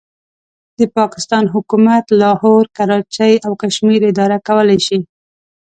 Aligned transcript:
د 0.79 0.81
پاکستان 0.97 1.43
حکومت 1.53 2.05
لاهور، 2.21 2.63
کراچۍ 2.77 3.33
او 3.45 3.51
کشمیر 3.61 4.01
اداره 4.11 4.37
کولای 4.47 4.79
شي. 4.87 4.99